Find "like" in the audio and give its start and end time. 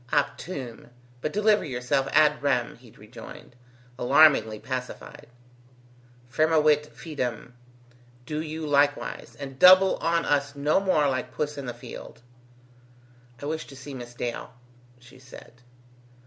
11.07-11.31